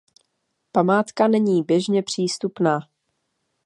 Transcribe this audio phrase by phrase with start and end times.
[0.71, 2.79] Památka není běžně přístupná.